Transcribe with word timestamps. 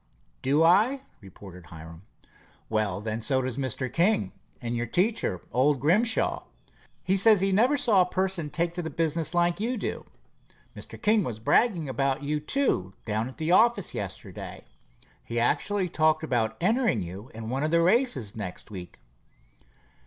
"Do 0.41 0.63
I?" 0.63 1.01
retorted 1.19 1.67
Hiram. 1.67 2.01
"Well, 2.69 3.01
then, 3.01 3.21
so 3.21 3.43
does 3.43 3.59
Mr. 3.59 3.87
King. 3.93 4.31
And 4.59 4.75
your 4.75 4.87
teacher, 4.87 5.41
old 5.51 5.79
Grimshaw. 5.79 6.41
He 7.03 7.15
says 7.15 7.39
he 7.39 7.51
never 7.51 7.77
saw 7.77 8.01
a 8.01 8.09
person 8.09 8.49
take 8.49 8.73
to 8.73 8.81
the 8.81 8.89
business 8.89 9.35
like 9.35 9.59
you 9.59 9.77
do. 9.77 10.07
Mr. 10.75 10.99
King 10.99 11.23
was 11.23 11.37
bragging 11.37 11.87
about 11.87 12.23
you, 12.23 12.39
too, 12.39 12.95
down 13.05 13.29
at 13.29 13.37
the 13.37 13.51
office 13.51 13.93
yesterday. 13.93 14.65
He 15.23 15.39
actually 15.39 15.87
talked 15.87 16.23
about 16.23 16.57
entering 16.59 17.03
you 17.03 17.29
in 17.35 17.51
one 17.51 17.61
of 17.61 17.69
the 17.69 17.81
races 17.81 18.35
next 18.35 18.71
week." 18.71 18.97